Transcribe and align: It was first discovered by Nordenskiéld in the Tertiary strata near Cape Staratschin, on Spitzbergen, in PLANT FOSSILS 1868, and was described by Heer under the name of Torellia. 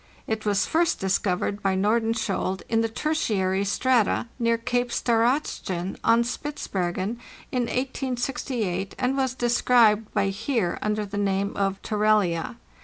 It 0.25 0.47
was 0.47 0.65
first 0.65 0.99
discovered 0.99 1.61
by 1.61 1.75
Nordenskiéld 1.75 2.63
in 2.67 2.81
the 2.81 2.89
Tertiary 2.89 3.63
strata 3.63 4.27
near 4.39 4.57
Cape 4.57 4.89
Staratschin, 4.89 5.95
on 6.03 6.23
Spitzbergen, 6.23 7.19
in 7.51 7.67
PLANT 7.67 7.69
FOSSILS 7.69 8.09
1868, 8.09 8.95
and 8.97 9.15
was 9.15 9.35
described 9.35 10.11
by 10.15 10.29
Heer 10.29 10.79
under 10.81 11.05
the 11.05 11.19
name 11.19 11.55
of 11.55 11.79
Torellia. 11.83 12.55